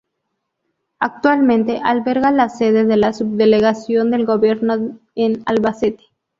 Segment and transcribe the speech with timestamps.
[0.99, 6.03] Actualmente alberga la sede de la Subdelegación del Gobierno en Albacete.